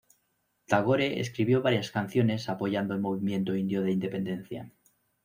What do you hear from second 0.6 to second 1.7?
Tagore escribió